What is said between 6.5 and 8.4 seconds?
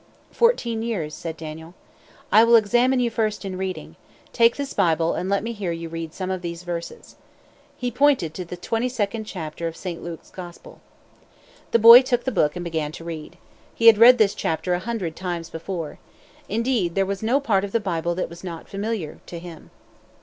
verses." He pointed